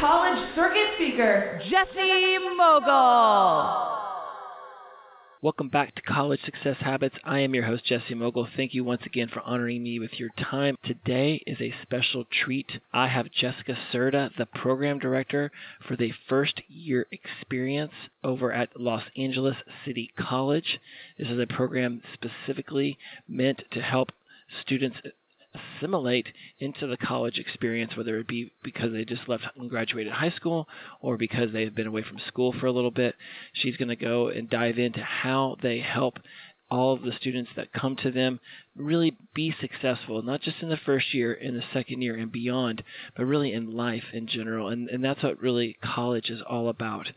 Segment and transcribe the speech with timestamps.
[0.00, 3.92] college circuit speaker, Jessie Mogul.
[5.40, 7.16] Welcome back to College Success Habits.
[7.22, 8.48] I am your host, Jessie Mogul.
[8.56, 10.76] Thank you once again for honoring me with your time.
[10.84, 12.70] Today is a special treat.
[12.92, 15.52] I have Jessica Cerda, the program director
[15.86, 17.92] for the first year experience
[18.24, 20.80] over at Los Angeles City College.
[21.18, 24.12] This is a program specifically meant to help
[24.62, 24.96] students
[25.54, 30.30] assimilate into the college experience, whether it be because they just left and graduated high
[30.30, 30.68] school
[31.00, 33.14] or because they've been away from school for a little bit.
[33.52, 36.18] She's going to go and dive into how they help
[36.70, 38.40] all of the students that come to them
[38.76, 42.82] really be successful, not just in the first year, in the second year, and beyond,
[43.16, 44.68] but really in life in general.
[44.68, 47.08] And, and that's what really college is all about.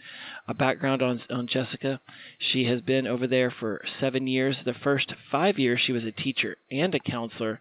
[0.48, 2.00] A background on, on Jessica
[2.40, 4.56] she has been over there for seven years.
[4.64, 7.60] The first five years, she was a teacher and a counselor.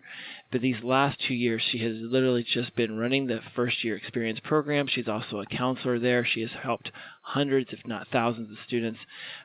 [0.53, 4.39] But these last two years, she has literally just been running the first year experience
[4.45, 4.87] program.
[4.87, 6.25] She's also a counselor there.
[6.25, 9.01] She has helped hundreds, if not thousands, of students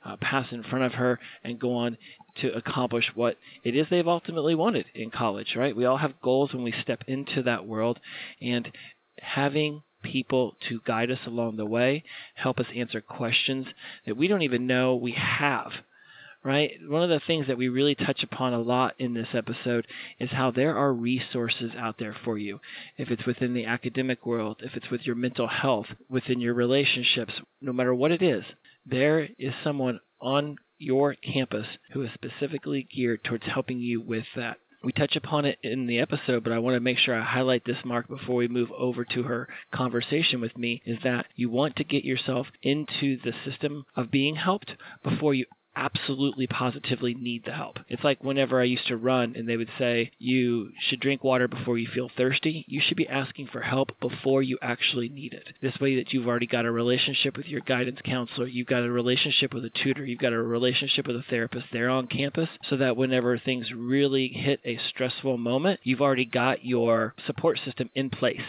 [0.05, 1.97] uh, pass in front of her and go on
[2.41, 5.75] to accomplish what it is they've ultimately wanted in college, right?
[5.75, 7.99] We all have goals when we step into that world,
[8.41, 8.71] and
[9.19, 12.03] having people to guide us along the way,
[12.35, 13.67] help us answer questions
[14.05, 15.71] that we don't even know we have.
[16.43, 16.71] Right?
[16.87, 19.85] One of the things that we really touch upon a lot in this episode
[20.19, 22.59] is how there are resources out there for you.
[22.97, 27.33] If it's within the academic world, if it's with your mental health, within your relationships,
[27.61, 28.43] no matter what it is,
[28.87, 34.57] there is someone on your campus who is specifically geared towards helping you with that.
[34.83, 37.65] We touch upon it in the episode, but I want to make sure I highlight
[37.65, 41.75] this mark before we move over to her conversation with me is that you want
[41.75, 44.71] to get yourself into the system of being helped
[45.03, 45.45] before you
[45.75, 47.79] absolutely positively need the help.
[47.87, 51.47] It's like whenever I used to run and they would say you should drink water
[51.47, 55.47] before you feel thirsty, you should be asking for help before you actually need it.
[55.61, 58.91] This way that you've already got a relationship with your guidance counselor, you've got a
[58.91, 62.77] relationship with a tutor, you've got a relationship with a therapist there on campus so
[62.77, 68.09] that whenever things really hit a stressful moment, you've already got your support system in
[68.09, 68.41] place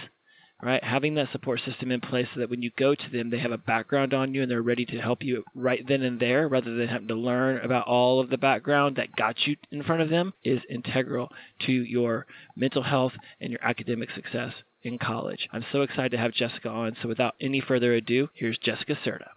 [0.63, 0.83] right?
[0.83, 3.53] Having that support system in place so that when you go to them, they have
[3.53, 6.75] a background on you and they're ready to help you right then and there rather
[6.75, 10.09] than having to learn about all of the background that got you in front of
[10.09, 11.29] them is integral
[11.67, 14.53] to your mental health and your academic success
[14.85, 15.49] in college.
[15.53, 16.97] I'm so excited to have Jessica on.
[17.03, 19.29] So without any further ado, here's Jessica Cerda.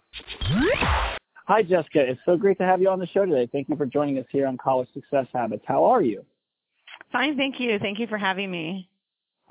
[1.46, 2.00] Hi, Jessica.
[2.00, 3.48] It's so great to have you on the show today.
[3.50, 5.62] Thank you for joining us here on College Success Habits.
[5.66, 6.24] How are you?
[7.12, 7.78] Fine, thank you.
[7.78, 8.88] Thank you for having me.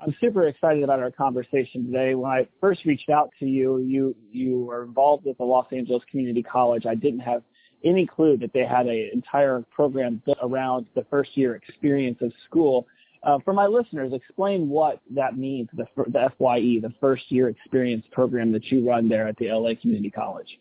[0.00, 2.14] I'm super excited about our conversation today.
[2.14, 6.02] When I first reached out to you, you you were involved with the Los Angeles
[6.10, 6.84] Community College.
[6.86, 7.42] I didn't have
[7.84, 12.32] any clue that they had an entire program built around the first year experience of
[12.48, 12.86] school.
[13.22, 18.04] Uh, for my listeners, explain what that means, the, the FYE, the first year experience
[18.12, 20.58] program that you run there at the LA Community College.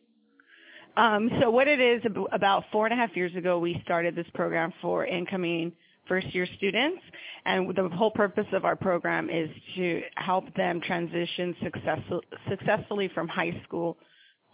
[0.98, 4.28] Um, so what it is, about four and a half years ago, we started this
[4.34, 5.74] program for incoming
[6.08, 7.02] first year students.
[7.46, 13.28] And the whole purpose of our program is to help them transition successful, successfully from
[13.28, 13.98] high school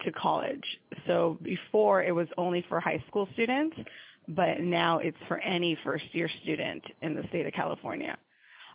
[0.04, 0.64] to college.
[1.06, 3.76] So before it was only for high school students,
[4.28, 8.16] but now it's for any first year student in the state of California.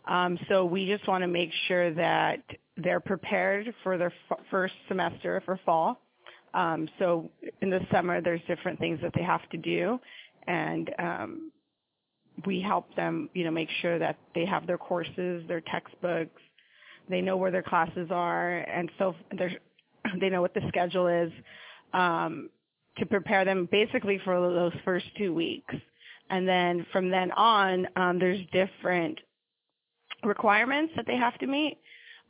[0.06, 2.42] Um, so we just want to make sure that
[2.76, 6.00] they're prepared for their f- first semester for fall.
[6.54, 10.00] Um, so in the summer, there's different things that they have to do,
[10.46, 11.52] and um,
[12.46, 16.40] we help them, you know, make sure that they have their courses, their textbooks,
[17.08, 19.14] they know where their classes are, and so
[20.20, 21.32] they know what the schedule is
[21.92, 22.50] um,
[22.98, 25.74] to prepare them basically for those first two weeks.
[26.30, 29.18] And then from then on, um, there's different
[30.24, 31.78] requirements that they have to meet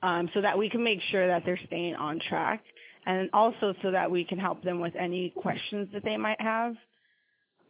[0.03, 2.62] um, so that we can make sure that they're staying on track
[3.06, 6.77] and also so that we can help them with any questions that they might have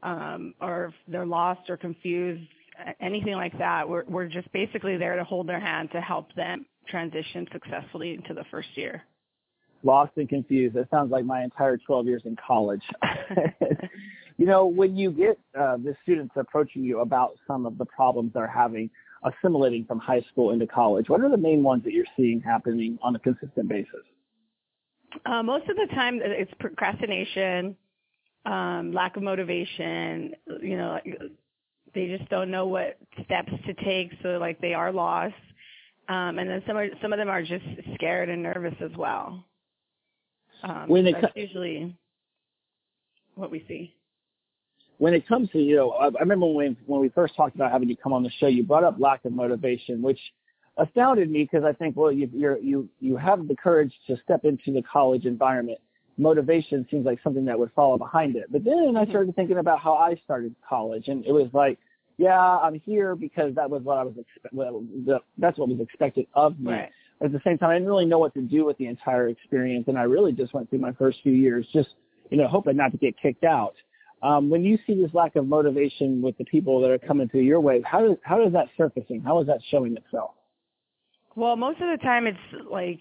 [0.03, 2.49] or if they're lost or confused,
[3.01, 3.89] anything like that.
[3.89, 8.35] We're, we're just basically there to hold their hand to help them transition successfully into
[8.35, 9.05] the first year.
[9.83, 10.75] Lost and confused.
[10.75, 12.83] That sounds like my entire 12 years in college.
[14.37, 18.33] you know, when you get uh, the students approaching you about some of the problems
[18.35, 18.91] they're having
[19.25, 22.99] assimilating from high school into college, what are the main ones that you're seeing happening
[23.03, 24.03] on a consistent basis?
[25.25, 27.77] Uh, most of the time, it's procrastination,
[28.49, 30.35] um, lack of motivation.
[30.63, 30.99] You know,
[31.95, 35.35] they just don't know what steps to take, so like they are lost.
[36.09, 37.65] Um, and then some are, some of them are just
[37.95, 39.45] scared and nervous as well.
[40.63, 41.95] Um, when it that's co- usually
[43.35, 43.95] what we see.
[44.97, 47.71] When it comes to you know, I, I remember when when we first talked about
[47.71, 50.19] having you come on the show, you brought up lack of motivation, which
[50.79, 54.45] astounded me because I think, well, you you're, you you have the courage to step
[54.45, 55.79] into the college environment.
[56.19, 58.47] Motivation seems like something that would follow behind it.
[58.51, 59.11] But then I mm-hmm.
[59.11, 61.79] started thinking about how I started college, and it was like,
[62.19, 64.53] yeah, I'm here because that was what I was expect.
[64.53, 64.85] Well,
[65.39, 66.73] that's what was expected of me.
[66.73, 66.91] Right.
[67.23, 69.85] At the same time, I didn't really know what to do with the entire experience,
[69.89, 71.91] and I really just went through my first few years just,
[72.31, 73.75] you know, hoping not to get kicked out.
[74.23, 77.43] Um, when you see this lack of motivation with the people that are coming through
[77.43, 79.23] your way, how does how is that surfacing?
[79.23, 80.33] How is that showing itself?
[81.37, 82.39] Well, most of the time it's
[82.69, 83.01] like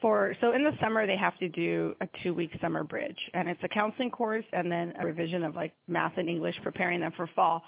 [0.00, 3.48] for so in the summer they have to do a two week summer bridge and
[3.48, 7.12] it's a counseling course and then a revision of like math and English preparing them
[7.16, 7.62] for fall.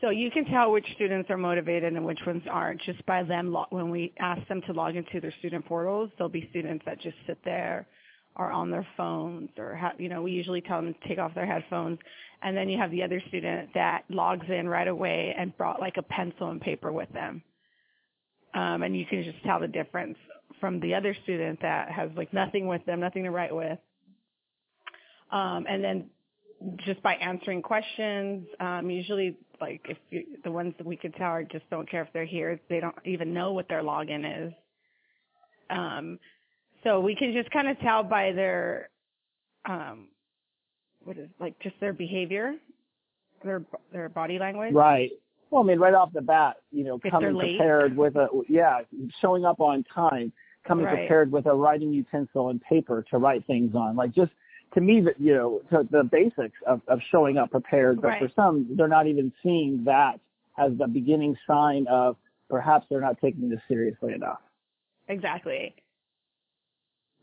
[0.00, 3.54] So you can tell which students are motivated and which ones aren't just by them
[3.70, 6.10] when we ask them to log into their student portals.
[6.18, 7.86] There'll be students that just sit there
[8.36, 11.34] or on their phones or have, you know we usually tell them to take off
[11.34, 11.98] their headphones
[12.42, 15.96] and then you have the other student that logs in right away and brought like
[15.96, 17.42] a pencil and paper with them
[18.54, 20.16] um, and you can just tell the difference
[20.62, 23.80] from the other student that has like nothing with them, nothing to write with.
[25.32, 26.04] Um, and then
[26.86, 31.30] just by answering questions, um, usually like if you, the ones that we could tell
[31.30, 34.52] are just don't care if they're here, they don't even know what their login is.
[35.68, 36.20] Um,
[36.84, 38.88] so we can just kind of tell by their,
[39.68, 40.10] um,
[41.02, 42.54] what is like just their behavior,
[43.42, 44.74] their their body language.
[44.74, 45.10] Right.
[45.50, 48.82] Well, I mean, right off the bat, you know, coming prepared with a yeah,
[49.20, 50.32] showing up on time,
[50.66, 50.96] coming right.
[50.96, 53.96] prepared with a writing utensil and paper to write things on.
[53.96, 54.32] Like just
[54.74, 58.00] to me, that you know, to the basics of, of showing up prepared.
[58.00, 58.22] But right.
[58.22, 60.18] for some, they're not even seeing that
[60.58, 62.16] as the beginning sign of
[62.48, 64.40] perhaps they're not taking this seriously enough.
[65.08, 65.74] Exactly.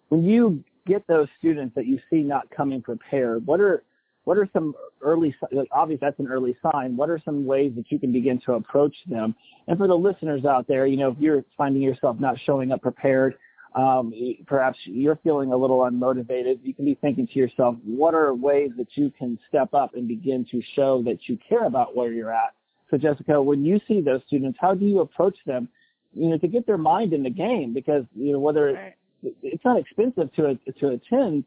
[0.10, 3.84] When you get those students that you see not coming prepared, what are
[4.30, 6.96] what are some early, like obviously that's an early sign.
[6.96, 9.34] What are some ways that you can begin to approach them?
[9.68, 12.84] And for the listeners out there, you know, if you're finding yourself not showing up
[12.84, 13.34] prepared,
[13.74, 14.14] um,
[14.46, 18.70] perhaps you're feeling a little unmotivated, you can be thinking to yourself, what are ways
[18.78, 22.32] that you can step up and begin to show that you care about where you're
[22.32, 22.54] at?
[22.92, 25.70] So Jessica, when you see those students, how do you approach them,
[26.14, 27.74] you know, to get their mind in the game?
[27.74, 28.96] Because, you know, whether right.
[29.42, 31.46] it's not expensive to, to attend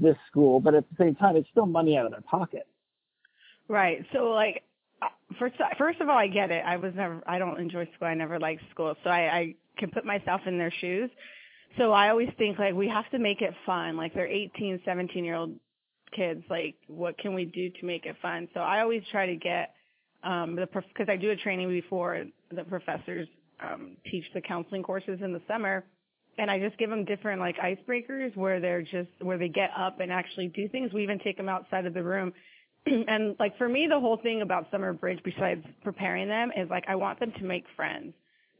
[0.00, 2.66] this school, but at the same time, it's still money out of their pocket.
[3.68, 4.04] Right.
[4.12, 4.62] So like,
[5.02, 5.08] uh,
[5.38, 6.64] first, first of all, I get it.
[6.66, 8.08] I was never, I don't enjoy school.
[8.08, 8.94] I never liked school.
[9.04, 11.10] So I, I can put myself in their shoes.
[11.78, 13.96] So I always think like we have to make it fun.
[13.96, 15.54] Like they're 18, 17 year old
[16.14, 16.42] kids.
[16.50, 18.48] Like what can we do to make it fun?
[18.54, 19.74] So I always try to get,
[20.24, 23.28] um, the, cause I do a training before the professors,
[23.62, 25.84] um, teach the counseling courses in the summer
[26.38, 30.00] and I just give them different like icebreakers where they're just where they get up
[30.00, 30.92] and actually do things.
[30.92, 32.32] We even take them outside of the room.
[32.86, 36.84] and like for me, the whole thing about summer bridge, besides preparing them, is like
[36.88, 38.14] I want them to make friends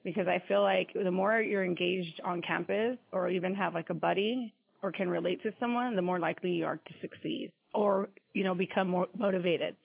[0.05, 3.95] because I feel like the more you're engaged on campus or even have like a
[3.95, 4.53] buddy
[4.83, 8.55] or can relate to someone, the more likely you are to succeed or you know
[8.55, 9.77] become more motivated.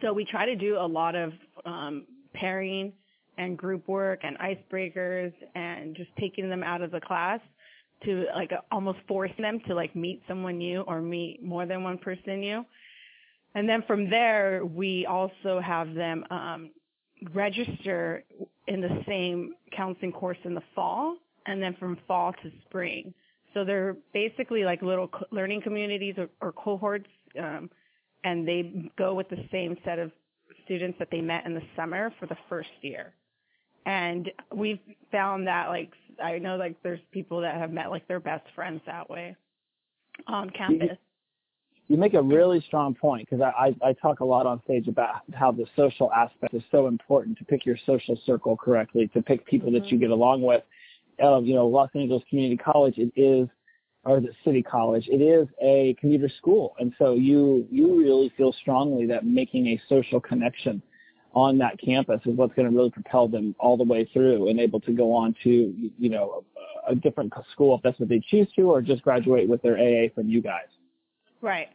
[0.00, 1.32] So we try to do a lot of
[1.64, 2.92] um, pairing
[3.38, 7.40] and group work and icebreakers and just taking them out of the class
[8.04, 11.98] to like almost force them to like meet someone new or meet more than one
[11.98, 12.64] person new.
[13.54, 16.70] And then from there, we also have them um,
[17.32, 18.24] register
[18.66, 23.14] in the same counseling course in the fall and then from fall to spring.
[23.52, 27.70] So they're basically like little learning communities or, or cohorts, um,
[28.24, 30.10] and they go with the same set of
[30.64, 33.14] students that they met in the summer for the first year
[33.86, 38.20] and we've found that like I know like there's people that have met like their
[38.20, 39.36] best friends that way
[40.26, 40.96] on campus.
[41.88, 44.88] You make a really strong point because I, I, I talk a lot on stage
[44.88, 49.20] about how the social aspect is so important to pick your social circle correctly, to
[49.20, 49.82] pick people mm-hmm.
[49.82, 50.62] that you get along with.
[51.22, 53.48] Um, you know, Los Angeles Community College it is,
[54.04, 58.52] or the City College, it is a commuter school, and so you you really feel
[58.60, 60.82] strongly that making a social connection
[61.34, 64.60] on that campus is what's going to really propel them all the way through and
[64.60, 66.44] able to go on to, you know,
[66.88, 70.08] a different school if that's what they choose to, or just graduate with their AA
[70.14, 70.66] from you guys.
[71.40, 71.68] Right.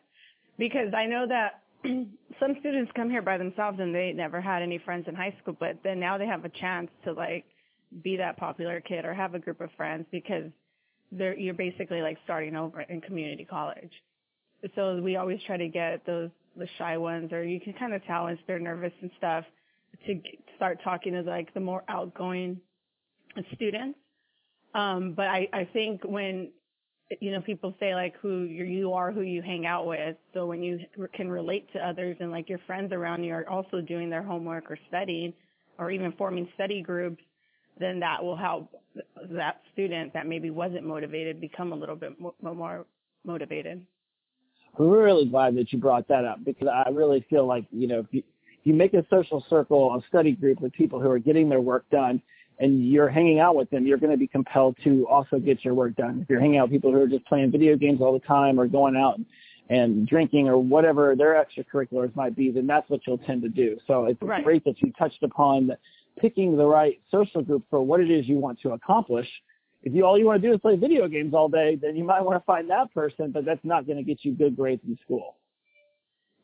[0.57, 4.77] Because I know that some students come here by themselves and they never had any
[4.77, 7.45] friends in high school, but then now they have a chance to like
[8.03, 10.51] be that popular kid or have a group of friends because
[11.11, 13.91] they're you're basically like starting over in community college.
[14.75, 18.03] So we always try to get those the shy ones, or you can kind of
[18.05, 19.45] tell if they're nervous and stuff,
[20.05, 20.21] to
[20.55, 22.59] start talking to like the more outgoing
[23.55, 23.97] students.
[24.73, 26.51] Um, but I, I think when
[27.19, 30.15] you know people say like who you are, who you hang out with.
[30.33, 30.79] So when you
[31.13, 34.69] can relate to others and like your friends around you are also doing their homework
[34.69, 35.33] or studying,
[35.79, 37.23] or even forming study groups,
[37.79, 38.69] then that will help
[39.31, 42.85] that student that maybe wasn't motivated become a little bit more
[43.25, 43.85] motivated.
[44.79, 48.05] Really glad that you brought that up because I really feel like, you know, if
[48.11, 51.49] you, if you make a social circle, a study group with people who are getting
[51.49, 52.21] their work done
[52.59, 55.73] and you're hanging out with them, you're going to be compelled to also get your
[55.73, 56.21] work done.
[56.21, 58.57] If you're hanging out with people who are just playing video games all the time
[58.57, 59.25] or going out and,
[59.69, 63.77] and drinking or whatever their extracurriculars might be, then that's what you'll tend to do.
[63.85, 64.45] So it's right.
[64.45, 65.71] great that you touched upon
[66.19, 69.27] picking the right social group for what it is you want to accomplish
[69.83, 72.03] if you all you want to do is play video games all day, then you
[72.03, 74.81] might want to find that person, but that's not going to get you good grades
[74.87, 75.37] in school.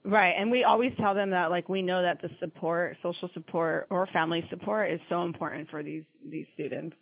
[0.06, 3.88] Right, and we always tell them that like we know that the support, social support
[3.90, 6.96] or family support is so important for these these students.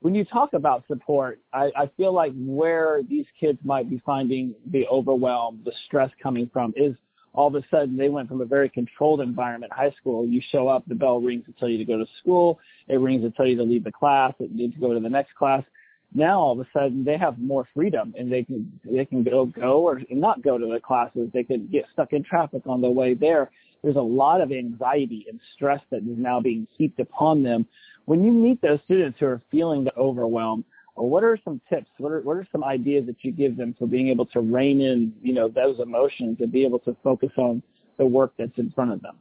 [0.00, 4.54] When you talk about support, I, I feel like where these kids might be finding
[4.66, 6.96] the overwhelm, the stress coming from is
[7.34, 10.26] all of a sudden they went from a very controlled environment, high school.
[10.26, 12.58] You show up, the bell rings to tell you to go to school.
[12.88, 14.34] It rings to tell you to leave the class.
[14.38, 15.62] It needs to go to the next class.
[16.14, 19.46] Now all of a sudden they have more freedom and they can they can go
[19.46, 21.30] go or not go to the classes.
[21.32, 23.50] They can get stuck in traffic on the way there.
[23.82, 27.66] There's a lot of anxiety and stress that is now being heaped upon them.
[28.04, 31.88] When you meet those students who are feeling the overwhelm, what are some tips?
[31.98, 34.80] What are what are some ideas that you give them for being able to rein
[34.80, 37.62] in, you know, those emotions and be able to focus on
[37.98, 39.16] the work that's in front of them?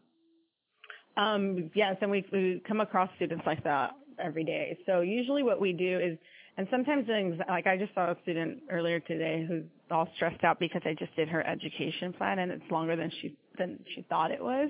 [1.17, 4.77] Um, yes, and we, we come across students like that every day.
[4.85, 6.17] So usually what we do is,
[6.57, 10.59] and sometimes things like I just saw a student earlier today who's all stressed out
[10.59, 14.31] because I just did her education plan and it's longer than she than she thought
[14.31, 14.69] it was.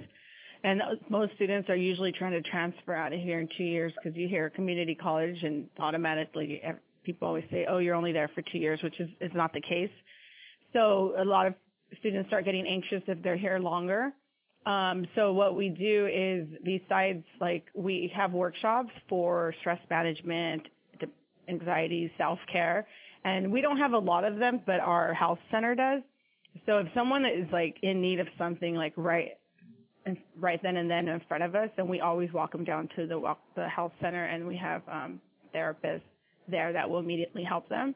[0.63, 4.15] And most students are usually trying to transfer out of here in two years because
[4.15, 6.61] you hear community college and automatically
[7.03, 9.61] people always say, oh, you're only there for two years, which is, is not the
[9.61, 9.91] case.
[10.73, 11.55] So a lot of
[11.99, 14.13] students start getting anxious if they're here longer.
[14.65, 20.67] Um, so what we do is besides like we have workshops for stress management,
[21.49, 22.87] anxiety, self-care,
[23.25, 26.01] and we don't have a lot of them, but our health center does.
[26.65, 29.31] So if someone is like in need of something like right
[30.39, 33.07] right then and then in front of us, then we always walk them down to
[33.07, 35.21] the the health center, and we have um,
[35.55, 36.01] therapists
[36.47, 37.95] there that will immediately help them.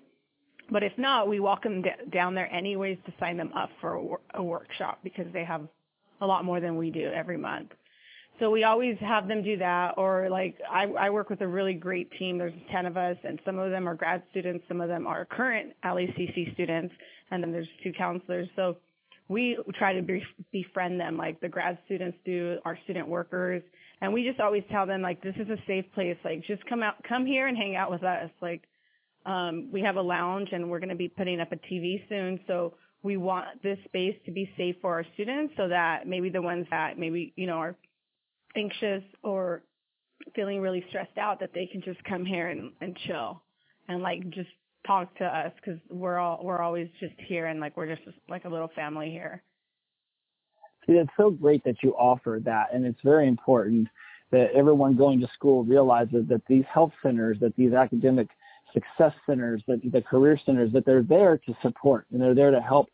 [0.72, 4.02] But if not, we walk them down there anyways to sign them up for a,
[4.02, 5.68] wor- a workshop because they have
[6.22, 7.72] a lot more than we do every month.
[8.40, 11.74] So we always have them do that or like I, I work with a really
[11.74, 12.38] great team.
[12.38, 14.66] There's 10 of us and some of them are grad students.
[14.68, 16.94] Some of them are current LACC students
[17.32, 18.50] and then there's two counselors.
[18.58, 18.78] So
[19.30, 20.22] we try to be,
[20.52, 23.64] befriend them like the grad students do, our student workers.
[24.06, 26.16] And we just always tell them like, this is a safe place.
[26.24, 28.30] Like just come out, come here and hang out with us.
[28.40, 28.62] Like,
[29.26, 32.40] um, we have a lounge and we're going to be putting up a TV soon.
[32.46, 36.42] So we want this space to be safe for our students so that maybe the
[36.42, 37.76] ones that maybe, you know, are
[38.56, 39.64] anxious or
[40.36, 43.42] feeling really stressed out that they can just come here and, and chill
[43.88, 44.50] and like just
[44.86, 48.46] talk to us because we're all we're always just here and like we're just like
[48.46, 49.42] a little family here.
[50.88, 53.88] It's so great that you offer that, and it's very important
[54.32, 58.28] that everyone going to school realizes that these health centers, that these academic
[58.74, 62.62] success centers, that the career centers, that they're there to support and they're there to
[62.62, 62.90] help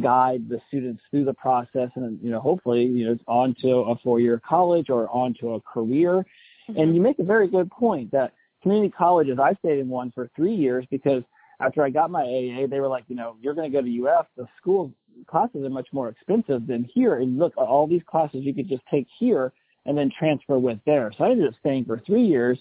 [0.00, 3.68] guide the students through the process and you know hopefully you know it's on to
[3.68, 6.24] a four year college or on to a career
[6.68, 6.80] mm-hmm.
[6.80, 8.32] and you make a very good point that
[8.62, 11.22] community colleges i stayed in one for three years because
[11.60, 14.08] after i got my aa they were like you know you're going to go to
[14.08, 14.90] uf the school
[15.26, 17.16] classes are much more expensive than here.
[17.16, 19.52] And look all these classes you could just take here
[19.86, 21.12] and then transfer with there.
[21.16, 22.58] So i ended up staying for three years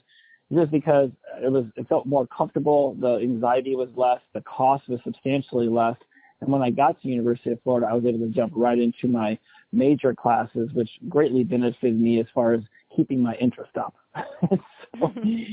[0.51, 1.10] just because
[1.41, 2.96] it was it felt more comfortable.
[3.00, 4.20] The anxiety was less.
[4.34, 5.96] The cost was substantially less.
[6.41, 9.08] And when I got to University of Florida, I was able to jump right into
[9.08, 9.38] my
[9.72, 12.62] major classes, which greatly benefited me as far as
[12.96, 13.96] keeping my interest up.
[14.16, 14.58] so,
[14.96, 15.44] mm-hmm.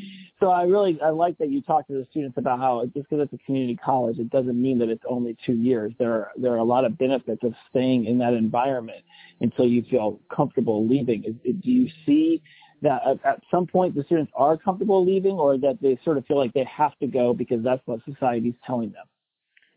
[0.40, 3.24] so I really I like that you talk to the students about how just because
[3.24, 5.92] it's a community college, it doesn't mean that it's only two years.
[5.98, 9.04] There are there are a lot of benefits of staying in that environment
[9.40, 11.24] until you feel comfortable leaving.
[11.24, 12.42] Is, do you see
[12.82, 16.26] that at, at some point the students are comfortable leaving, or that they sort of
[16.26, 19.06] feel like they have to go because that's what society's telling them?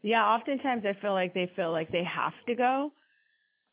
[0.02, 2.92] Yeah, oftentimes I feel like they feel like they have to go.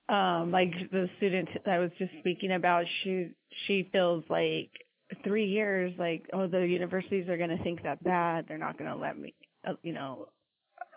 [0.08, 3.30] Um, like the student I was just speaking about, she
[3.66, 4.70] she feels like
[5.24, 8.46] three years, like, oh, the universities are going to think that bad.
[8.48, 9.34] They're not going to let me,
[9.66, 10.28] uh, you know,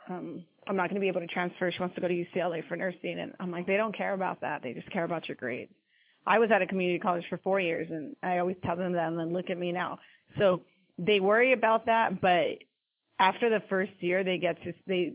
[0.10, 1.72] um, I'm not going to be able to transfer.
[1.72, 3.20] She wants to go to UCLA for nursing.
[3.20, 4.64] And I'm like, they don't care about that.
[4.64, 5.72] They just care about your grades.
[6.26, 9.08] I was at a community college for four years and I always tell them that
[9.08, 10.00] and then look at me now.
[10.38, 10.62] So
[11.00, 12.60] they worry about that, but
[13.20, 15.14] after the first year they get to, they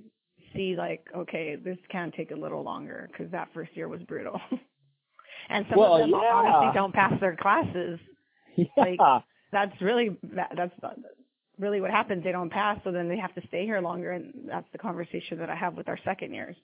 [0.57, 4.41] see like, okay, this can take a little longer because that first year was brutal.
[5.49, 6.33] and some well, of them yeah.
[6.33, 7.99] honestly don't pass their classes.
[8.59, 8.69] Yeah.
[8.79, 8.99] Like,
[9.53, 10.73] that's really, that's
[11.59, 12.25] really what happens.
[12.25, 15.37] They don't pass, so then they have to stay here longer, and that's the conversation
[15.41, 16.57] that I have with our second years.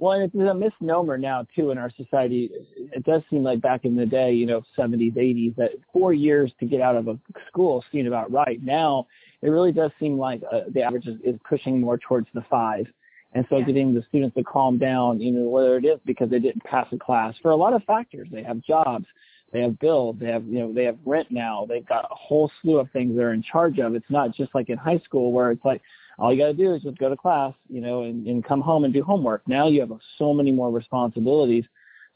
[0.00, 2.50] Well, and it's a misnomer now too in our society.
[2.76, 6.50] It does seem like back in the day, you know, 70s, 80s, that four years
[6.58, 8.62] to get out of a school seemed about right.
[8.62, 9.06] Now,
[9.42, 12.86] it really does seem like uh, the average is, is pushing more towards the five.
[13.32, 13.66] And so Yeah.
[13.66, 16.86] getting the students to calm down, you know, whether it is because they didn't pass
[16.92, 18.28] a class for a lot of factors.
[18.30, 19.06] They have jobs,
[19.52, 21.64] they have bills, they have, you know, they have rent now.
[21.68, 23.94] They've got a whole slew of things they're in charge of.
[23.94, 25.80] It's not just like in high school where it's like,
[26.18, 28.60] all you got to do is just go to class, you know, and, and come
[28.60, 29.46] home and do homework.
[29.48, 31.64] Now you have so many more responsibilities.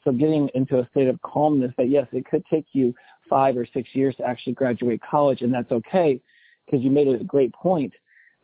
[0.02, 2.94] So getting into a state of calmness that yes, it could take you
[3.30, 6.20] five or six years to actually graduate college, and that's okay
[6.66, 7.92] because you made a great point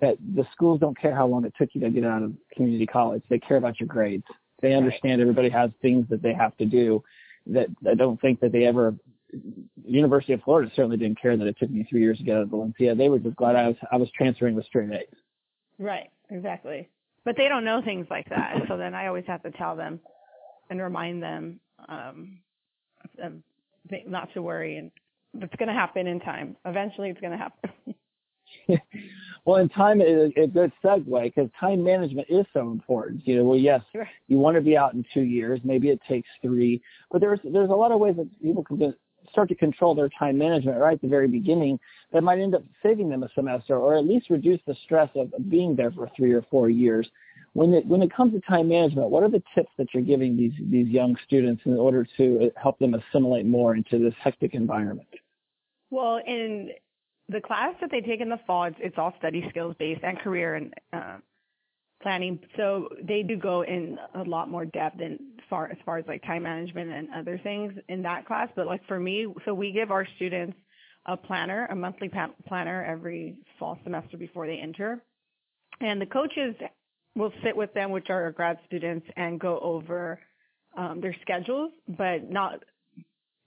[0.01, 2.87] that the schools don't care how long it took you to get out of community
[2.87, 3.23] college.
[3.29, 4.25] They care about your grades.
[4.63, 7.03] They understand everybody has things that they have to do.
[7.47, 8.95] That I don't think that they ever.
[9.85, 12.43] University of Florida certainly didn't care that it took me three years to get out
[12.43, 12.95] of Valencia.
[12.95, 15.07] They were just glad I was I was transferring with straight A's.
[15.79, 16.89] Right, exactly.
[17.25, 18.55] But they don't know things like that.
[18.69, 20.01] So then I always have to tell them
[20.69, 22.39] and remind them um,
[24.07, 24.79] not to worry.
[24.79, 24.91] And
[25.35, 26.57] it's going to happen in time.
[26.65, 27.71] Eventually it's going to happen.
[29.45, 33.27] well, and time is a good segue because time management is so important.
[33.27, 33.83] You know, well, yes,
[34.29, 37.71] you want to be out in two years, maybe it takes three, but there's there's
[37.71, 38.97] a lot of ways that people can just
[39.31, 41.79] start to control their time management right at the very beginning
[42.13, 45.33] that might end up saving them a semester or at least reduce the stress of
[45.49, 47.09] being there for three or four years.
[47.53, 50.37] When it when it comes to time management, what are the tips that you're giving
[50.37, 55.09] these these young students in order to help them assimilate more into this hectic environment?
[55.91, 56.71] Well, in
[57.31, 60.19] the class that they take in the fall, it's, it's all study skills based and
[60.19, 61.19] career and uh,
[62.03, 62.39] planning.
[62.57, 66.23] So they do go in a lot more depth in far as far as like
[66.23, 68.49] time management and other things in that class.
[68.57, 70.57] But like for me, so we give our students
[71.07, 75.03] a planner, a monthly pa- planner every fall semester before they enter,
[75.81, 76.55] and the coaches
[77.17, 80.21] will sit with them, which are our grad students, and go over
[80.77, 82.63] um, their schedules, but not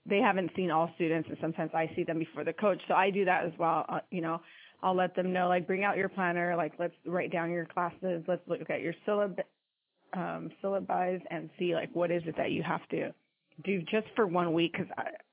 [0.06, 2.80] they haven't seen all students and sometimes I see them before the coach.
[2.88, 3.84] So I do that as well.
[3.88, 4.40] Uh, you know,
[4.82, 8.22] I'll let them know, like, bring out your planner, like, let's write down your classes,
[8.28, 9.38] let's look at your syllab,
[10.12, 13.12] um, syllabi and see, like, what is it that you have to
[13.64, 14.88] do just for one week because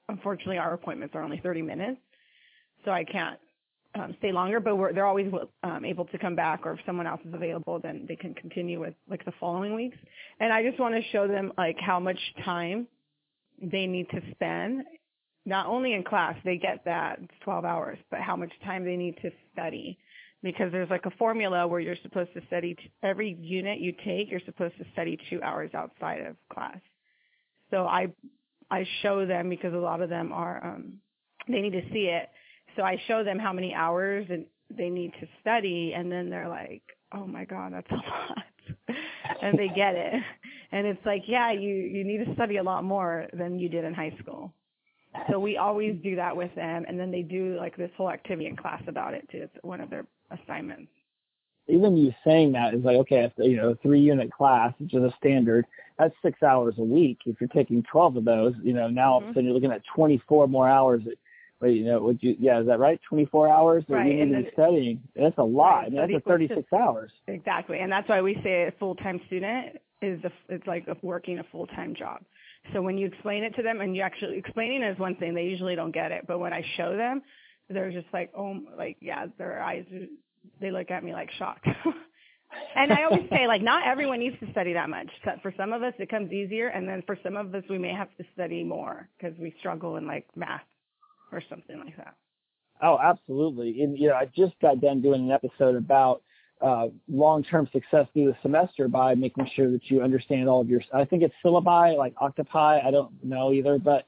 [0.10, 2.00] unfortunately our appointments are only 30 minutes.
[2.86, 3.40] So I can't
[3.96, 5.32] um, stay longer, but we're, they're always
[5.64, 8.80] um, able to come back or if someone else is available, then they can continue
[8.80, 9.98] with, like, the following weeks.
[10.40, 12.88] And I just want to show them, like, how much time
[13.62, 14.84] they need to spend
[15.46, 19.18] not only in class they get that 12 hours but how much time they need
[19.22, 19.98] to study.
[20.44, 24.42] Because there's like a formula where you're supposed to study every unit you take you're
[24.46, 26.80] supposed to study 2 hours outside of class.
[27.70, 28.08] So i
[28.70, 30.94] i show them because a lot of them are um
[31.48, 32.30] they need to see it.
[32.76, 34.46] So i show them how many hours and
[34.76, 38.98] they need to study and then they're like oh my god that's a lot.
[39.42, 40.24] And they get it
[40.72, 43.84] and it's like yeah you you need to study a lot more than you did
[43.84, 44.54] in high school.
[45.30, 46.86] So we always do that with them.
[46.88, 49.40] And then they do like this whole activity in class about it too.
[49.44, 50.90] It's one of their assignments.
[51.68, 54.94] Even you saying that is like okay if, you know a three unit class which
[54.94, 55.66] is a standard
[56.00, 57.20] that's six hours a week.
[57.26, 59.30] If you're taking 12 of those you know now all of a Mhm.
[59.34, 61.04] sudden you're looking at 24 more hours.
[61.60, 63.00] Wait you know would you yeah is that right?
[63.08, 65.02] 24 hours that Right, you need to be studying.
[65.16, 65.70] That's a lot.
[65.70, 67.12] Right, I mean, that's a 36 hours.
[67.28, 71.40] Exactly, and that's why we say a full-time student is a, it's like a, working
[71.40, 72.22] a full-time job.
[72.74, 75.44] So when you explain it to them, and you actually explaining is one thing, they
[75.44, 76.26] usually don't get it.
[76.28, 77.22] But when I show them,
[77.70, 79.86] they're just like, oh, like yeah, their eyes,
[80.60, 81.68] they look at me like shocked.
[82.76, 85.08] and I always say like, not everyone needs to study that much.
[85.42, 87.94] For some of us, it comes easier, and then for some of us, we may
[87.94, 90.62] have to study more because we struggle in like math
[91.32, 92.16] or something like that.
[92.84, 93.82] Oh, absolutely.
[93.82, 96.22] And you know, I just got done doing an episode about
[96.62, 100.82] uh, long-term success through the semester by making sure that you understand all of your.
[100.94, 102.80] I think it's syllabi, like octopi.
[102.86, 104.06] I don't know either, but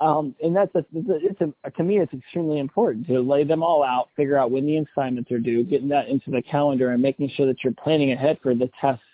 [0.00, 3.84] um, and that's a, it's, a, to me it's extremely important to lay them all
[3.84, 7.30] out, figure out when the assignments are due, getting that into the calendar, and making
[7.36, 9.04] sure that you're planning ahead for the tests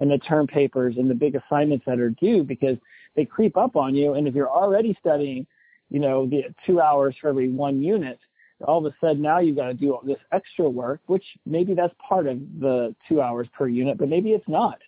[0.00, 2.78] and the term papers and the big assignments that are due because
[3.14, 4.14] they creep up on you.
[4.14, 5.46] And if you're already studying
[5.92, 8.18] you know, the two hours for every one unit,
[8.64, 11.74] all of a sudden now you've got to do all this extra work, which maybe
[11.74, 14.78] that's part of the two hours per unit, but maybe it's not.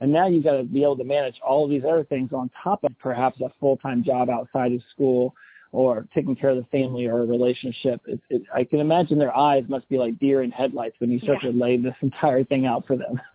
[0.00, 2.50] And now you've got to be able to manage all of these other things on
[2.62, 5.34] top of perhaps a full-time job outside of school
[5.72, 8.00] or taking care of the family or a relationship.
[8.06, 11.18] It, it, I can imagine their eyes must be like deer in headlights when you
[11.20, 11.50] start yeah.
[11.50, 13.20] to lay this entire thing out for them.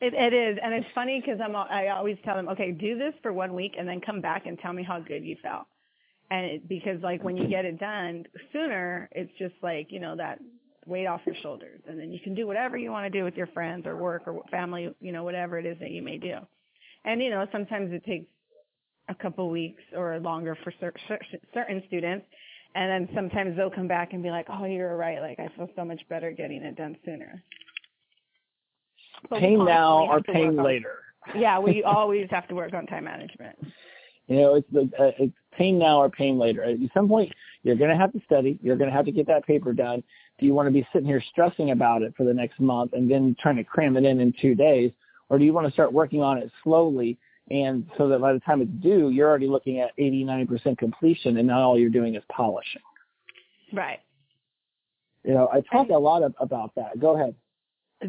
[0.00, 3.14] it, it is, and it's funny because I'm I always tell them, okay, do this
[3.22, 5.66] for one week and then come back and tell me how good you felt.
[6.30, 10.16] And it, because like when you get it done sooner, it's just like you know
[10.16, 10.40] that
[10.84, 11.80] weight off your shoulders.
[11.88, 14.22] And then you can do whatever you want to do with your friends or work
[14.26, 16.36] or family you know whatever it is that you may do.
[17.04, 18.26] And you know sometimes it takes
[19.08, 21.20] a couple weeks or longer for cer-
[21.54, 22.26] certain students.
[22.74, 25.20] And then sometimes they'll come back and be like oh you're right.
[25.20, 27.42] Like i feel so much better getting it done sooner.
[29.30, 33.04] But pain now or pain later on, yeah we always have to work on time
[33.04, 33.56] management
[34.28, 37.76] you know it's the uh, it's pain now or pain later at some point you're
[37.76, 40.02] going to have to study you're going to have to get that paper done
[40.38, 43.10] do you want to be sitting here stressing about it for the next month and
[43.10, 44.92] then trying to cram it in in two days?
[45.28, 47.18] Or do you want to start working on it slowly
[47.50, 51.38] and so that by the time it's due, you're already looking at 80, 90% completion
[51.38, 52.82] and now all you're doing is polishing?
[53.72, 54.00] Right.
[55.24, 57.00] You know, I talk a lot of, about that.
[57.00, 57.34] Go ahead.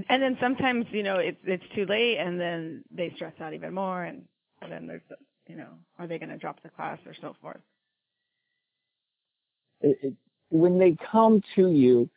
[0.09, 3.73] And then sometimes, you know, it's it's too late and then they stress out even
[3.73, 4.23] more and,
[4.61, 5.01] and then there's,
[5.47, 7.61] you know, are they going to drop the class or so forth?
[9.81, 10.13] It, it,
[10.49, 12.09] when they come to you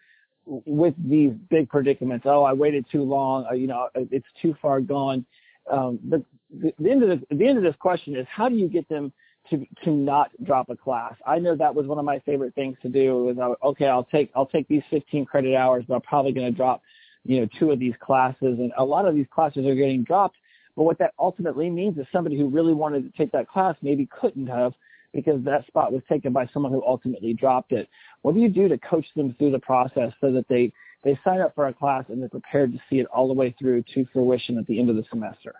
[0.46, 4.80] with these big predicaments, oh, I waited too long, you know, uh, it's too far
[4.80, 5.24] gone.
[5.70, 8.56] Um, the, the, the end of the, the end of this question is how do
[8.56, 9.12] you get them
[9.50, 11.14] to to not drop a class?
[11.26, 13.24] I know that was one of my favorite things to do.
[13.24, 16.50] Was uh, okay, I'll take I'll take these 15 credit hours, but I'm probably going
[16.50, 16.82] to drop,
[17.24, 20.36] you know, two of these classes, and a lot of these classes are getting dropped.
[20.80, 24.08] But what that ultimately means is somebody who really wanted to take that class maybe
[24.18, 24.72] couldn't have
[25.12, 27.86] because that spot was taken by someone who ultimately dropped it.
[28.22, 30.72] What do you do to coach them through the process so that they
[31.04, 33.54] they sign up for a class and they're prepared to see it all the way
[33.58, 35.54] through to fruition at the end of the semester?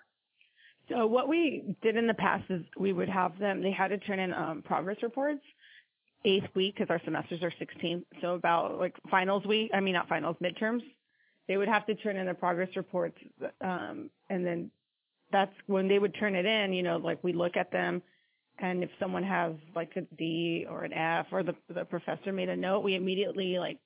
[0.89, 3.63] So what we did in the past is we would have them.
[3.63, 5.43] They had to turn in um, progress reports
[6.25, 8.07] eighth week because our semesters are 16.
[8.23, 9.71] So about like finals week.
[9.75, 10.81] I mean not finals, midterms.
[11.47, 13.19] They would have to turn in their progress reports,
[13.61, 14.71] um, and then
[15.33, 16.73] that's when they would turn it in.
[16.73, 18.03] You know, like we look at them
[18.61, 22.49] and if someone has like a D or an F or the the professor made
[22.49, 23.79] a note, we immediately like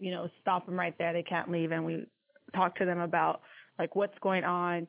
[0.00, 1.12] you know stop them right there.
[1.12, 2.06] They can't leave, and we
[2.54, 3.40] talk to them about
[3.78, 4.86] like what's going on,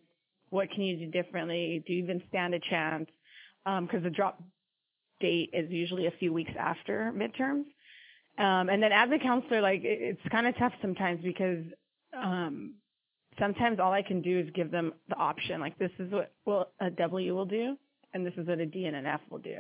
[0.49, 3.07] what can you do differently, do you even stand a chance?
[3.63, 4.41] Because um, the drop
[5.19, 7.65] date is usually a few weeks after midterms.
[8.37, 11.65] Um, and then as a counselor, like it, it's kind of tough sometimes because
[12.17, 12.75] um,
[13.39, 15.59] sometimes all I can do is give them the option.
[15.61, 17.77] Like this is what well a W will do
[18.13, 19.57] and this is what a D and an F will do.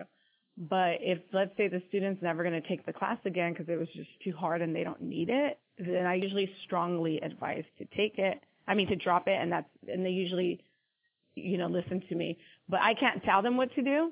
[0.57, 3.79] But if let's say the student's never going to take the class again because it
[3.79, 7.85] was just too hard and they don't need it, then I usually strongly advise to
[7.95, 8.41] take it.
[8.67, 10.63] I mean to drop it, and that's and they usually,
[11.35, 12.37] you know, listen to me.
[12.67, 14.11] But I can't tell them what to do.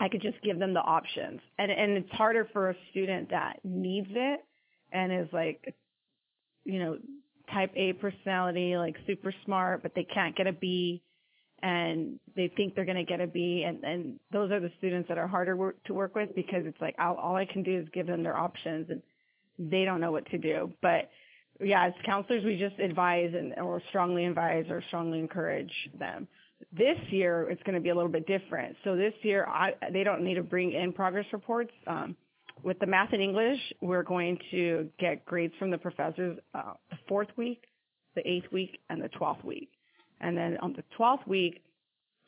[0.00, 3.58] I could just give them the options, and and it's harder for a student that
[3.64, 4.40] needs it
[4.92, 5.74] and is like,
[6.64, 6.98] you know,
[7.54, 11.02] type A personality, like super smart, but they can't get a B
[11.62, 15.08] and they think they're going to get a B and, and those are the students
[15.08, 17.78] that are harder work, to work with because it's like all, all I can do
[17.78, 19.00] is give them their options and
[19.58, 20.72] they don't know what to do.
[20.82, 21.10] But
[21.60, 26.26] yeah, as counselors, we just advise and or strongly advise or strongly encourage them.
[26.76, 28.76] This year, it's going to be a little bit different.
[28.84, 31.72] So this year, I, they don't need to bring in progress reports.
[31.86, 32.16] Um,
[32.62, 36.96] with the math and English, we're going to get grades from the professors uh, the
[37.08, 37.64] fourth week,
[38.14, 39.70] the eighth week, and the twelfth week.
[40.20, 41.62] And then on the 12th week,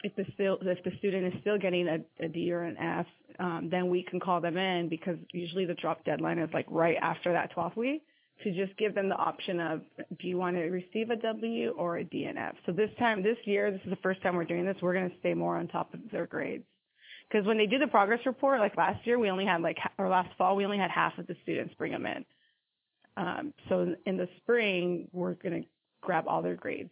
[0.03, 3.07] if the still if the student is still getting a, a D or an F,
[3.39, 6.97] um, then we can call them in because usually the drop deadline is like right
[7.01, 8.03] after that 12th week
[8.45, 9.81] to just give them the option of
[10.21, 12.55] do you want to receive a W or a D and F.
[12.67, 14.77] So this time, this year, this is the first time we're doing this.
[14.83, 16.65] We're going to stay more on top of their grades
[17.29, 20.09] because when they do the progress report, like last year, we only had like or
[20.09, 22.25] last fall, we only had half of the students bring them in.
[23.17, 25.69] Um, so in the spring, we're going to
[26.03, 26.91] grab all their grades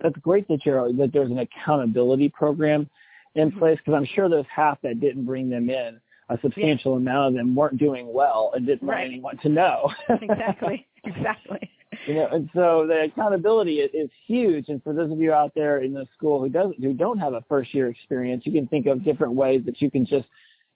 [0.00, 2.88] that's great that you're that there's an accountability program
[3.34, 3.58] in mm-hmm.
[3.58, 6.00] place because I'm sure there's half that didn't bring them in.
[6.30, 6.98] A substantial yeah.
[6.98, 9.00] amount of them weren't doing well and didn't right.
[9.00, 9.92] want anyone to know.
[10.08, 10.86] exactly.
[11.04, 11.70] Exactly.
[12.06, 14.68] You know, and so the accountability is, is huge.
[14.68, 17.32] And for those of you out there in the school who doesn't who don't have
[17.32, 20.26] a first year experience, you can think of different ways that you can just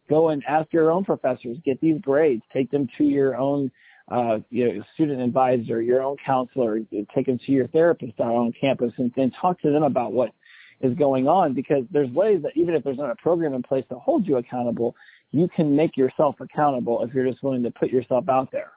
[0.09, 3.71] go and ask your own professors, get these grades, take them to your own
[4.11, 6.81] uh, you know, student advisor, your own counselor,
[7.15, 10.31] take them to your therapist out on campus and then talk to them about what
[10.81, 13.85] is going on because there's ways that even if there's not a program in place
[13.91, 14.95] to hold you accountable,
[15.33, 18.73] you can make yourself accountable if you're just willing to put yourself out there.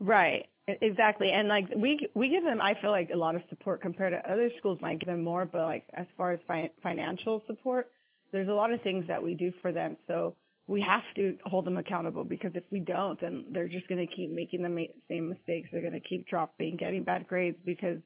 [0.00, 0.46] Right.
[0.68, 1.30] Exactly.
[1.30, 4.30] And like we we give them I feel like a lot of support compared to
[4.30, 7.90] other schools might give them more, but like as far as fi- financial support,
[8.32, 9.96] there's a lot of things that we do for them.
[10.08, 10.34] So
[10.66, 14.12] we have to hold them accountable because if we don't, then they're just going to
[14.12, 15.68] keep making the same mistakes.
[15.70, 17.98] They're going to keep dropping, getting bad grades because,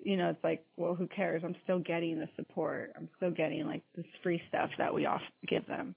[0.00, 1.42] you know, it's like, well, who cares?
[1.44, 2.92] I'm still getting the support.
[2.96, 5.96] I'm still getting like this free stuff that we off give them.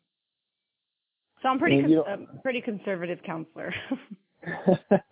[1.43, 3.73] So I'm pretty, con- pretty conservative counselor.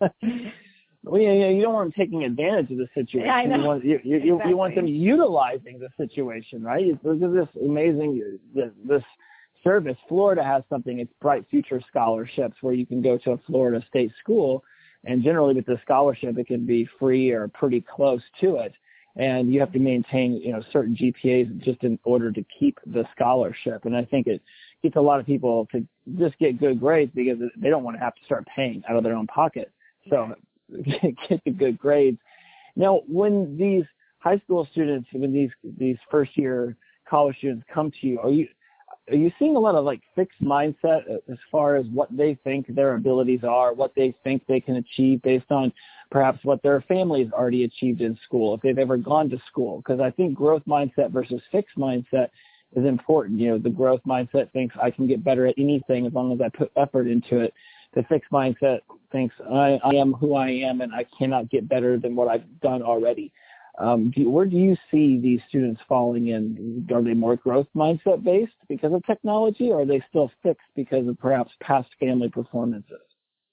[1.02, 3.26] well, yeah, you don't want them taking advantage of the situation.
[3.26, 3.56] Yeah, I know.
[3.56, 4.50] You want, you, you, exactly.
[4.50, 6.98] you want them utilizing the situation, right?
[7.04, 9.02] Look at this amazing this, this
[9.62, 9.96] service.
[10.08, 10.98] Florida has something.
[10.98, 14.64] It's Bright Future Scholarships, where you can go to a Florida state school,
[15.04, 18.74] and generally with the scholarship, it can be free or pretty close to it.
[19.16, 23.04] And you have to maintain, you know, certain GPAs just in order to keep the
[23.14, 23.84] scholarship.
[23.84, 24.40] And I think it
[24.82, 25.86] gets a lot of people to
[26.18, 29.04] just get good grades because they don't want to have to start paying out of
[29.04, 29.70] their own pocket.
[30.08, 30.34] So
[31.28, 32.18] get the good grades.
[32.76, 33.84] Now, when these
[34.18, 36.76] high school students, when these these first year
[37.08, 38.48] college students come to you, are you
[39.10, 42.72] are you seeing a lot of like fixed mindset as far as what they think
[42.74, 45.72] their abilities are, what they think they can achieve based on
[46.10, 49.78] perhaps what their families already achieved in school, if they've ever gone to school?
[49.78, 52.28] Because I think growth mindset versus fixed mindset
[52.74, 53.40] is important.
[53.40, 56.40] You know, the growth mindset thinks I can get better at anything as long as
[56.40, 57.54] I put effort into it.
[57.94, 58.80] The fixed mindset
[59.10, 62.60] thinks I, I am who I am and I cannot get better than what I've
[62.60, 63.32] done already.
[63.78, 66.86] Um, do, where do you see these students falling in?
[66.92, 71.08] Are they more growth mindset based because of technology, or are they still fixed because
[71.08, 73.00] of perhaps past family performances?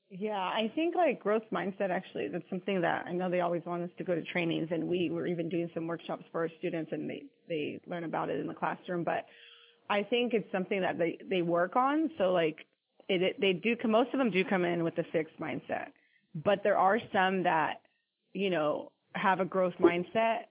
[0.10, 3.84] Yeah, I think like growth mindset actually that's something that I know they always want
[3.84, 6.92] us to go to trainings and we were even doing some workshops for our students
[6.94, 9.26] and they they learn about it in the classroom, but
[9.90, 12.10] I think it's something that they they work on.
[12.18, 12.66] So like
[13.10, 15.88] it, it they do most of them do come in with a fixed mindset.
[16.34, 17.82] But there are some that
[18.34, 20.44] you know have a growth mindset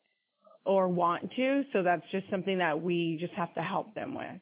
[0.66, 4.40] or want to, so that's just something that we just have to help them with.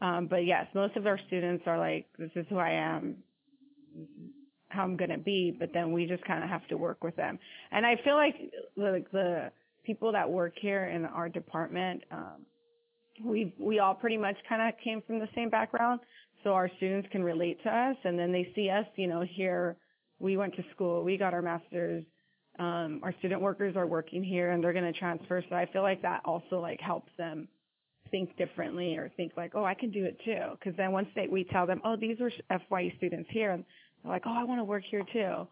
[0.00, 3.16] Um, but yes, most of our students are like, this is who I am,
[4.68, 7.16] how I'm going to be, but then we just kind of have to work with
[7.16, 7.38] them.
[7.70, 8.34] And I feel like
[8.76, 9.50] the, the
[9.84, 12.46] people that work here in our department, um,
[13.24, 16.00] we we all pretty much kind of came from the same background,
[16.44, 19.76] so our students can relate to us, and then they see us, you know, here.
[20.18, 22.02] We went to school, we got our masters,
[22.58, 25.44] um, our student workers are working here and they're going to transfer.
[25.48, 27.48] So I feel like that also like helps them
[28.10, 30.56] think differently or think like, oh, I can do it too.
[30.58, 32.30] Because then once they we tell them, oh, these are
[32.68, 33.64] FYE students here, and
[34.06, 35.46] they're like, oh, I want to work here too.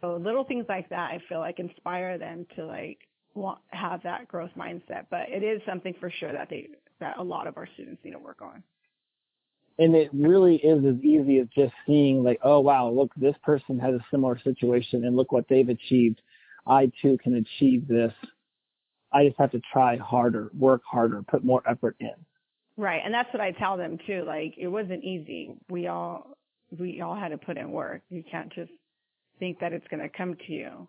[0.00, 2.98] So little things like that, I feel like inspire them to like
[3.34, 5.06] want have that growth mindset.
[5.10, 6.68] But it is something for sure that they
[7.00, 8.62] that a lot of our students need to work on.
[9.78, 13.78] And it really is as easy as just seeing like, oh wow, look, this person
[13.78, 16.20] has a similar situation, and look what they've achieved
[16.66, 18.12] I too can achieve this.
[19.12, 22.12] I just have to try harder, work harder, put more effort in.
[22.76, 23.02] Right.
[23.04, 24.24] And that's what I tell them too.
[24.26, 25.54] Like it wasn't easy.
[25.68, 26.36] We all
[26.78, 28.02] we all had to put in work.
[28.10, 28.70] You can't just
[29.38, 30.88] think that it's going to come to you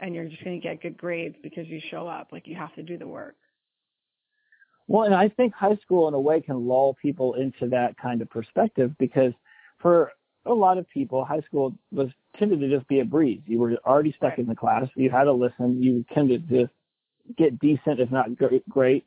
[0.00, 2.28] and you're just going to get good grades because you show up.
[2.32, 3.34] Like you have to do the work.
[4.88, 8.22] Well, and I think high school in a way can lull people into that kind
[8.22, 9.32] of perspective because
[9.80, 10.12] for
[10.44, 12.08] a lot of people, high school was
[12.38, 13.40] tended to just be a breeze.
[13.46, 14.38] You were already stuck right.
[14.38, 14.84] in the class.
[14.94, 15.82] You had to listen.
[15.82, 16.68] You tended to
[17.36, 18.28] get decent, if not
[18.68, 19.04] great,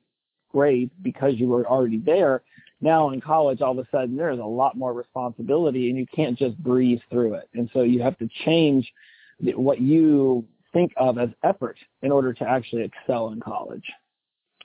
[0.52, 2.42] grades because you were already there.
[2.82, 6.06] Now in college, all of a sudden there is a lot more responsibility, and you
[6.16, 7.50] can't just breeze through it.
[7.54, 8.92] And so you have to change
[9.40, 13.86] what you think of as effort in order to actually excel in college.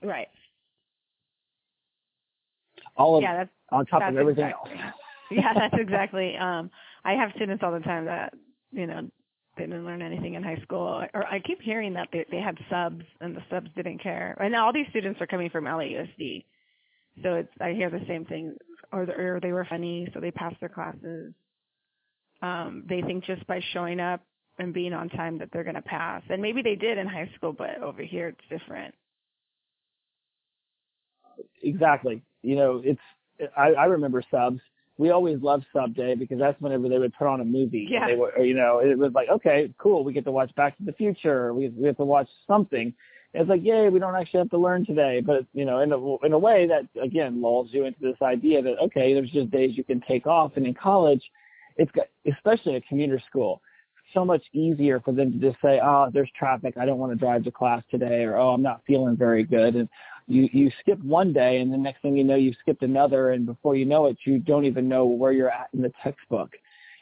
[0.03, 0.29] Right.
[2.97, 4.73] All of yeah, that's, on top that's of everything exactly.
[4.73, 4.95] else.
[5.31, 6.37] yeah, that's exactly.
[6.37, 6.71] Um,
[7.05, 8.35] I have students all the time that
[8.71, 9.11] you know
[9.57, 12.59] they didn't learn anything in high school, or I keep hearing that they they had
[12.71, 14.37] subs and the subs didn't care.
[14.41, 16.45] And now all these students are coming from LAUSD,
[17.23, 18.57] so it's I hear the same thing,
[18.93, 21.33] or, or they were funny, so they passed their classes.
[22.43, 24.21] Um, they think just by showing up
[24.59, 27.31] and being on time that they're going to pass, and maybe they did in high
[27.37, 28.95] school, but over here it's different.
[31.63, 32.23] Exactly.
[32.43, 33.01] You know, it's
[33.57, 34.61] I, I remember subs
[34.97, 37.89] we always loved sub day because that's whenever they would put on a movie.
[37.91, 38.07] Yeah.
[38.07, 40.05] They were, you know, it was like, okay, cool.
[40.05, 41.53] We get to watch Back to the Future.
[41.53, 42.95] We, we have to watch something.
[43.37, 45.21] It's like, yay, we don't actually have to learn today.
[45.21, 48.63] But, you know, in a, in a way that, again, lulls you into this idea
[48.63, 50.53] that, okay, there's just days you can take off.
[50.55, 51.23] And in college,
[51.77, 53.61] it's got, especially a commuter school,
[54.13, 56.77] so much easier for them to just say, oh, there's traffic.
[56.77, 58.23] I don't want to drive to class today.
[58.23, 59.75] Or, oh, I'm not feeling very good.
[59.75, 59.89] And
[60.27, 63.47] you you skip one day and the next thing you know you've skipped another and
[63.47, 66.53] before you know it you don't even know where you're at in the textbook.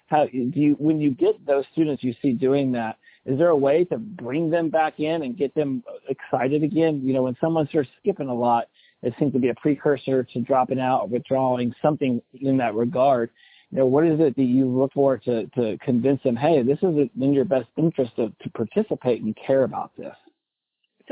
[0.09, 3.57] How do you when you get those students you see doing that is there a
[3.57, 7.01] way to bring them back in and get them excited again?
[7.05, 8.69] You know when someone starts skipping a lot
[9.03, 13.31] it seems to be a precursor to dropping out or withdrawing something in that regard.
[13.71, 16.79] You know what is it that you look for to to convince them hey this
[16.79, 20.15] is in your best interest to, to participate and care about this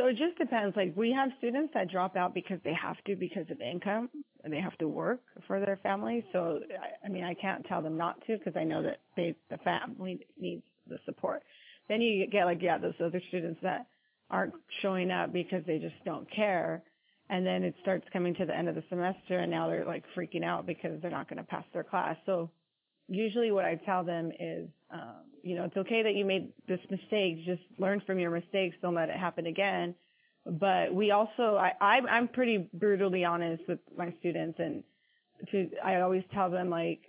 [0.01, 0.77] so it just depends.
[0.77, 4.09] Like we have students that drop out because they have to because of income
[4.43, 6.25] and they have to work for their family.
[6.33, 6.61] So
[7.05, 10.27] I, mean, I can't tell them not to because I know that they the family
[10.39, 11.43] needs the support.
[11.89, 13.87] Then you get like yeah, those other students that
[14.31, 16.83] aren't showing up because they just don't care.
[17.29, 20.05] And then it starts coming to the end of the semester and now they're like
[20.17, 22.17] freaking out because they're not going to pass their class.
[22.27, 22.51] So
[23.09, 26.81] usually what I tell them is, um, you know, it's okay that you made this
[26.91, 27.45] mistake.
[27.45, 28.77] Just learn from your mistakes.
[28.83, 29.95] Don't let it happen again.
[30.47, 34.83] But we also, I, I I'm pretty brutally honest with my students, and
[35.51, 37.01] to I always tell them like,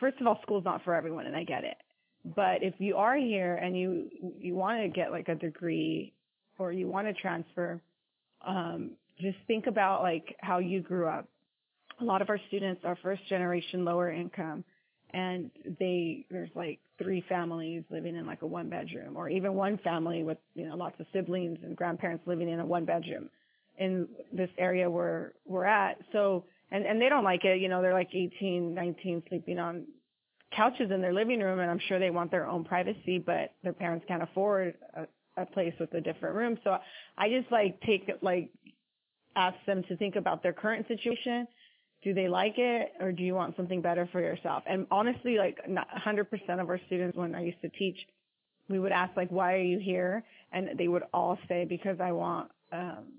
[0.00, 1.76] first of all, school's not for everyone, and I get it.
[2.24, 6.14] But if you are here and you you want to get like a degree
[6.58, 7.80] or you want to transfer,
[8.46, 11.28] um, just think about like how you grew up.
[12.00, 14.64] A lot of our students are first generation lower income
[15.14, 19.78] and they there's like three families living in like a one bedroom or even one
[19.78, 23.28] family with you know lots of siblings and grandparents living in a one bedroom
[23.78, 25.98] in this area where we're at.
[26.12, 29.86] So and and they don't like it you know they're like 18 19 sleeping on
[30.54, 33.72] couches in their living room and I'm sure they want their own privacy but their
[33.72, 35.06] parents can't afford a,
[35.40, 36.58] a place with a different room.
[36.64, 36.78] So
[37.16, 38.50] I just like take like
[39.36, 41.46] ask them to think about their current situation
[42.02, 44.62] do they like it or do you want something better for yourself?
[44.66, 47.96] And honestly, like 100% of our students, when I used to teach,
[48.68, 50.24] we would ask like, why are you here?
[50.52, 53.14] And they would all say, because I want um,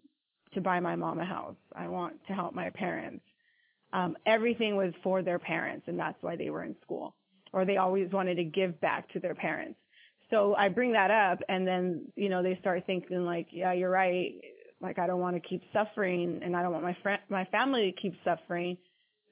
[0.54, 1.56] to buy my mom a house.
[1.76, 3.24] I want to help my parents.
[3.92, 7.16] Um, everything was for their parents, and that's why they were in school.
[7.52, 9.80] Or they always wanted to give back to their parents.
[10.30, 13.90] So I bring that up, and then you know they start thinking like, yeah, you're
[13.90, 14.36] right
[14.82, 17.92] like I don't want to keep suffering and I don't want my friend, my family
[17.92, 18.78] to keep suffering.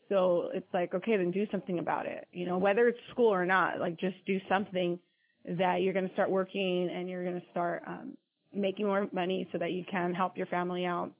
[0.09, 2.27] So it's like, okay, then do something about it.
[2.31, 4.99] You know, whether it's school or not, like just do something
[5.45, 8.17] that you're going to start working and you're going to start um,
[8.53, 11.11] making more money so that you can help your family out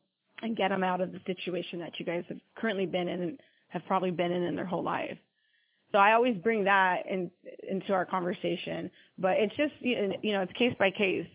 [0.42, 3.40] and get them out of the situation that you guys have currently been in and
[3.70, 5.18] have probably been in in their whole life.
[5.92, 7.32] So I always bring that in,
[7.68, 11.28] into our conversation, but it's just you know it's case by case.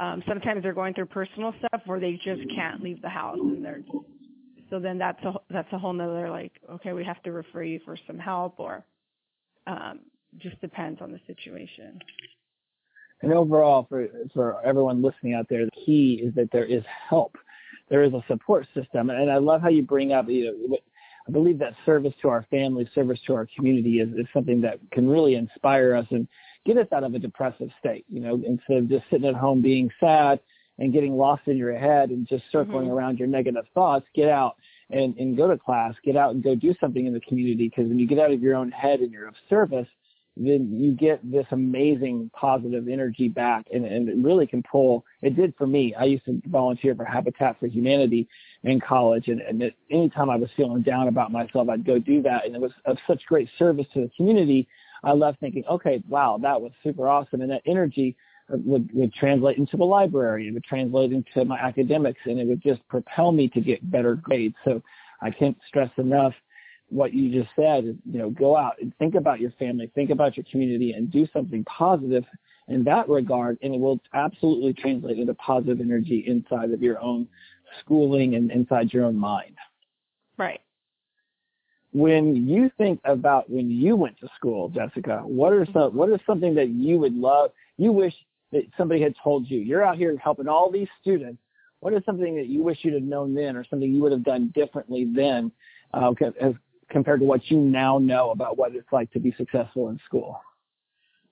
[0.00, 3.62] Um, sometimes they're going through personal stuff where they just can't leave the house, and
[3.62, 3.82] they're
[4.70, 7.80] so then that's a that's a whole nother like okay we have to refer you
[7.84, 8.84] for some help or
[9.66, 10.00] um,
[10.38, 12.00] just depends on the situation.
[13.22, 17.36] And overall, for for everyone listening out there, the key is that there is help.
[17.90, 20.28] There is a support system, and I love how you bring up.
[20.28, 20.78] You know,
[21.28, 24.78] I believe that service to our family, service to our community, is, is something that
[24.92, 26.26] can really inspire us and
[26.66, 28.04] get us out of a depressive state.
[28.08, 30.40] You know, instead of just sitting at home being sad
[30.78, 32.92] and getting lost in your head and just circling mm-hmm.
[32.92, 34.56] around your negative thoughts, get out
[34.90, 37.68] and, and go to class, get out and go do something in the community.
[37.68, 39.88] Because when you get out of your own head and you're of service,
[40.36, 45.36] then you get this amazing positive energy back and, and it really can pull it
[45.36, 48.28] did for me i used to volunteer for habitat for humanity
[48.62, 52.22] in college and, and it, anytime i was feeling down about myself i'd go do
[52.22, 54.68] that and it was of such great service to the community
[55.02, 57.40] I left thinking, okay, wow, that was super awesome.
[57.40, 58.16] And that energy
[58.52, 60.48] uh, would, would translate into the library.
[60.48, 64.14] It would translate into my academics and it would just propel me to get better
[64.14, 64.56] grades.
[64.64, 64.82] So
[65.20, 66.34] I can't stress enough
[66.88, 70.36] what you just said, you know, go out and think about your family, think about
[70.36, 72.24] your community and do something positive
[72.66, 73.58] in that regard.
[73.62, 77.28] And it will absolutely translate into positive energy inside of your own
[77.80, 79.56] schooling and inside your own mind.
[80.36, 80.60] Right
[81.92, 86.20] when you think about when you went to school, Jessica, what are some what is
[86.26, 87.50] something that you would love
[87.80, 88.14] you wish
[88.52, 89.58] that somebody had told you?
[89.58, 91.38] You're out here helping all these students.
[91.80, 94.22] What is something that you wish you'd have known then, or something you would have
[94.22, 95.50] done differently then,
[95.94, 96.52] uh, as
[96.90, 100.38] compared to what you now know about what it's like to be successful in school?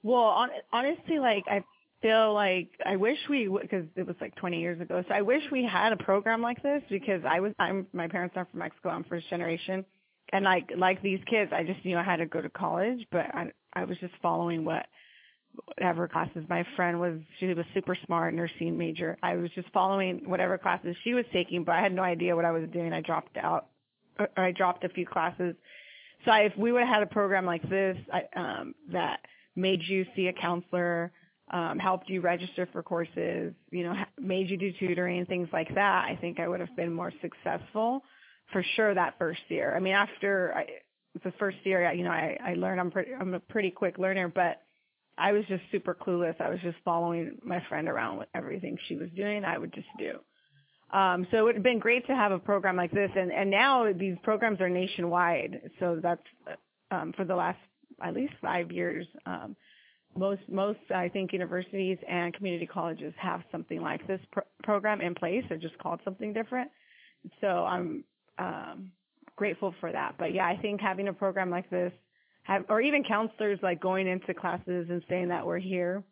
[0.02, 1.62] Well, on, honestly, like I
[2.00, 5.04] feel like I wish we because it was like 20 years ago.
[5.06, 8.36] So I wish we had a program like this because I was I'm my parents
[8.38, 8.88] are from Mexico.
[8.88, 9.84] I'm first generation
[10.32, 13.26] and like like these kids, I just knew I had to go to college, but
[13.34, 14.86] I I was just following what
[15.66, 19.16] whatever classes my friend was she was super smart nursing major.
[19.22, 22.44] I was just following whatever classes she was taking but i had no idea what
[22.44, 22.92] i was doing.
[22.92, 23.66] I dropped out
[24.18, 25.56] or i dropped a few classes.
[26.24, 29.20] So I, if we would have had a program like this I, um that
[29.56, 31.12] made you see a counselor
[31.50, 36.04] um, helped you register for courses, you know, made you do tutoring, things like that,
[36.04, 38.02] I think I would have been more successful
[38.52, 39.74] for sure that first year.
[39.76, 40.66] I mean, after I,
[41.24, 44.28] the first year, you know, I, I learned I'm pretty, I'm a pretty quick learner,
[44.28, 44.62] but
[45.16, 46.40] I was just super clueless.
[46.40, 49.44] I was just following my friend around with everything she was doing.
[49.44, 50.18] I would just do.
[50.96, 53.50] Um, so it would have been great to have a program like this, and and
[53.50, 55.70] now these programs are nationwide.
[55.80, 56.22] So that's
[56.90, 57.58] um, for the last
[58.02, 59.06] at least five years.
[59.26, 59.54] Um,
[60.16, 65.14] most most I think universities and community colleges have something like this pro- program in
[65.14, 65.44] place.
[65.48, 66.70] They're just called something different.
[67.42, 68.04] So I'm
[68.38, 68.92] um,
[69.36, 70.14] grateful for that.
[70.18, 71.92] But yeah, I think having a program like this,
[72.42, 76.02] have, or even counselors like going into classes and saying that we're here,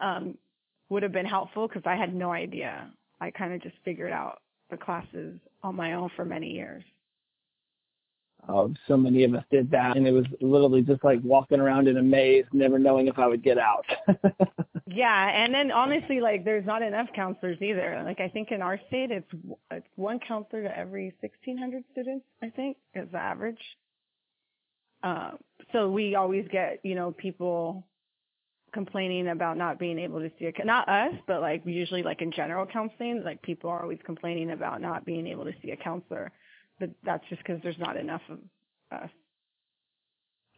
[0.00, 0.36] um,
[0.88, 2.90] would have been helpful because I had no idea.
[3.20, 4.38] I kind of just figured out
[4.70, 6.84] the classes on my own for many years.
[8.48, 11.88] Uh, so many of us did that, and it was literally just like walking around
[11.88, 13.84] in a maze, never knowing if I would get out.
[14.86, 18.00] yeah, and then honestly, like there's not enough counselors either.
[18.04, 19.26] Like I think in our state, it's
[19.72, 22.24] it's one counselor to every 1,600 students.
[22.42, 23.58] I think is the average.
[25.02, 25.32] Uh,
[25.72, 27.84] so we always get you know people
[28.72, 32.30] complaining about not being able to see a not us, but like usually like in
[32.30, 36.30] general counseling, like people are always complaining about not being able to see a counselor
[36.78, 38.38] but that's just because there's not enough of
[38.92, 39.10] us.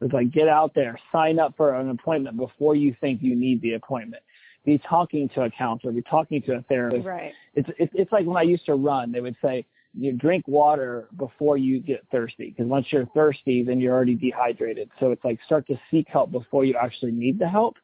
[0.01, 3.61] It's like get out there, sign up for an appointment before you think you need
[3.63, 4.23] the appointment.
[4.65, 7.07] Be talking to a counselor, be talking to a therapist.
[7.07, 7.33] Right.
[7.55, 11.09] It's it's, it's like when I used to run, they would say you drink water
[11.17, 14.91] before you get thirsty because once you're thirsty, then you're already dehydrated.
[15.01, 17.77] So it's like start to seek help before you actually need the help.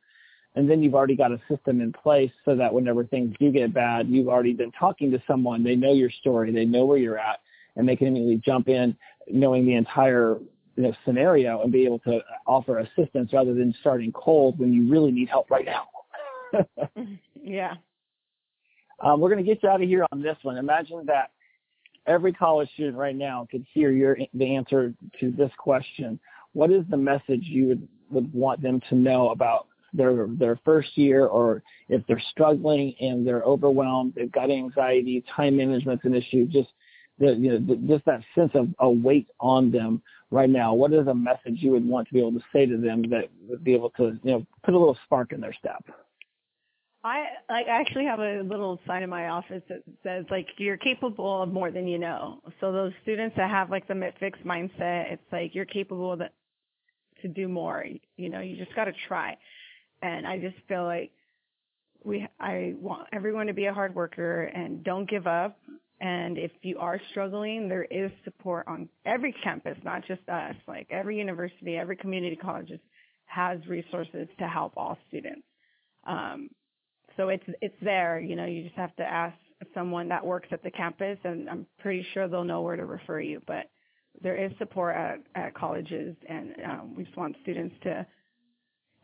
[0.56, 3.74] And then you've already got a system in place so that whenever things do get
[3.74, 5.64] bad, you've already been talking to someone.
[5.64, 6.52] They know your story.
[6.52, 7.40] They know where you're at
[7.76, 8.96] and they can immediately jump in
[9.28, 10.36] knowing the entire
[10.76, 14.90] you know, scenario and be able to offer assistance rather than starting cold when you
[14.90, 15.88] really need help right now.
[17.42, 17.74] yeah.
[19.00, 20.56] Um, we're going to get you out of here on this one.
[20.56, 21.30] Imagine that
[22.06, 26.18] every college student right now could hear your the answer to this question.
[26.52, 30.96] What is the message you would, would want them to know about their their first
[30.96, 36.46] year or if they're struggling and they're overwhelmed, they've got anxiety, time management's an issue,
[36.46, 36.70] just
[37.18, 40.74] the, you know, just that sense of a weight on them right now.
[40.74, 43.28] What is a message you would want to be able to say to them that
[43.48, 45.84] would be able to, you know, put a little spark in their step?
[47.04, 51.42] I like actually have a little sign in my office that says like you're capable
[51.42, 52.40] of more than you know.
[52.60, 56.22] So those students that have like the fixed mindset, it's like you're capable of
[57.20, 57.84] to do more.
[58.16, 59.36] You know, you just got to try.
[60.00, 61.12] And I just feel like
[62.02, 65.58] we I want everyone to be a hard worker and don't give up
[66.04, 70.54] and if you are struggling, there is support on every campus, not just us.
[70.68, 72.70] Like every university, every community college
[73.24, 75.46] has resources to help all students.
[76.06, 76.50] Um,
[77.16, 78.20] so it's it's there.
[78.20, 79.34] You know, you just have to ask
[79.72, 83.20] someone that works at the campus, and I'm pretty sure they'll know where to refer
[83.20, 83.40] you.
[83.46, 83.70] But
[84.20, 88.06] there is support at, at colleges, and um, we just want students to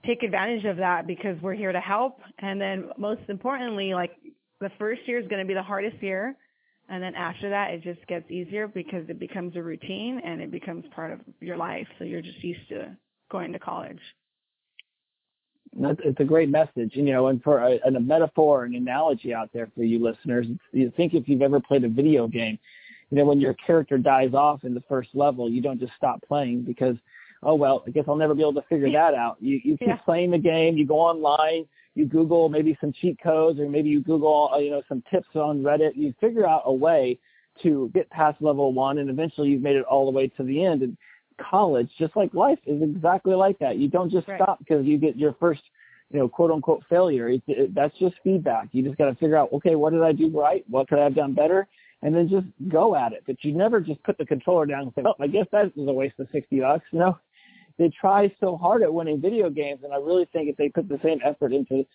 [0.05, 2.19] take advantage of that because we're here to help.
[2.41, 4.13] And then most importantly, like
[4.61, 6.37] the first year is going to be the hardest year
[6.91, 10.51] and then after that, it just gets easier because it becomes a routine and it
[10.51, 11.87] becomes part of your life.
[11.99, 12.97] So you're just used to
[13.31, 14.01] going to college.
[15.79, 19.71] It's a great message, you know, and for a, a metaphor, an analogy out there
[19.73, 22.59] for you listeners, you think if you've ever played a video game,
[23.11, 26.21] you know, when your character dies off in the first level, you don't just stop
[26.27, 26.97] playing because,
[27.45, 29.37] oh well, I guess I'll never be able to figure that out.
[29.41, 29.97] You you keep yeah.
[29.97, 34.01] playing the game, you go online, you Google maybe some cheat codes or maybe you
[34.01, 35.97] Google, uh, you know, some tips on Reddit.
[35.97, 37.19] You figure out a way
[37.63, 40.65] to get past level one and eventually you've made it all the way to the
[40.65, 40.83] end.
[40.83, 40.97] And
[41.41, 43.77] college, just like life, is exactly like that.
[43.77, 44.41] You don't just right.
[44.41, 45.63] stop because you get your first,
[46.13, 47.29] you know, quote unquote failure.
[47.29, 48.69] It, it, that's just feedback.
[48.73, 50.65] You just got to figure out, okay, what did I do right?
[50.69, 51.67] What could I have done better?
[52.03, 53.25] And then just go at it.
[53.27, 55.89] But you never just put the controller down and say, oh, I guess that was
[55.89, 56.87] a waste of 60 bucks.
[56.93, 57.19] No,
[57.81, 60.87] they try so hard at winning video games, and I really think if they put
[60.87, 61.87] the same effort into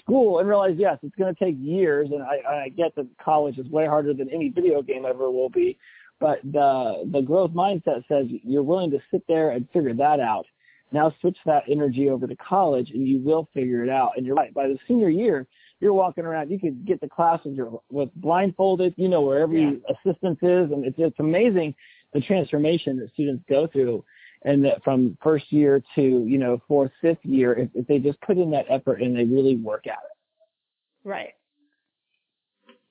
[0.00, 3.58] school and realize, yes, it's going to take years, and I, I get that college
[3.58, 5.76] is way harder than any video game ever will be,
[6.18, 10.46] but the the growth mindset says you're willing to sit there and figure that out.
[10.92, 14.12] Now switch that energy over to college, and you will figure it out.
[14.16, 14.54] And you're right.
[14.54, 15.46] By the senior year,
[15.78, 16.50] you're walking around.
[16.50, 18.94] You could get the classes you're with blindfolded.
[18.96, 19.94] You know where every yeah.
[19.94, 21.74] assistance is, and it's it's amazing
[22.14, 24.04] the transformation that students go through
[24.44, 28.20] and that from first year to you know fourth fifth year if, if they just
[28.20, 31.08] put in that effort and they really work at it.
[31.08, 31.34] Right.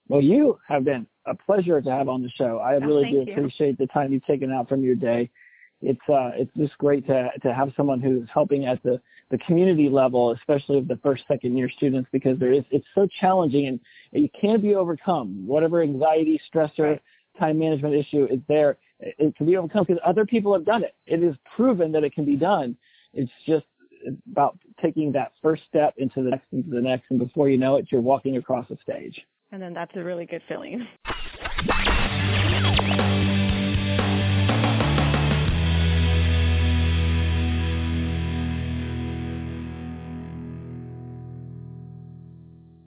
[0.07, 2.57] Well you have been a pleasure to have on the show.
[2.59, 3.33] I oh, really do you.
[3.33, 5.29] appreciate the time you've taken out from your day.
[5.81, 9.01] It's uh, it's just great to to have someone who's helping at the
[9.31, 13.07] the community level, especially of the first second year students, because there is it's so
[13.19, 13.79] challenging and
[14.11, 15.45] it can be overcome.
[15.47, 16.99] Whatever anxiety, stressor,
[17.39, 20.95] time management issue is there, it can be overcome because other people have done it.
[21.05, 22.77] It is proven that it can be done.
[23.13, 23.65] It's just
[24.31, 27.75] about taking that first step into the next into the next, and before you know
[27.77, 29.21] it, you're walking across the stage.
[29.51, 30.87] And then that's a really good feeling.